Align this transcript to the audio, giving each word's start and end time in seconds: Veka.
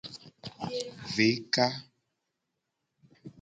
Veka. 1.15 1.67